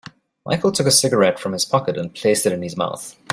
[0.47, 3.15] Michael took a cigarette from his pocket and placed it in his mouth.